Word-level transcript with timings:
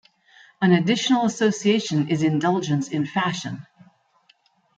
An 0.63 0.71
additional 0.71 1.25
association 1.25 2.07
is 2.07 2.23
indulgence 2.23 2.87
in 2.87 3.05
fashion. 3.05 3.67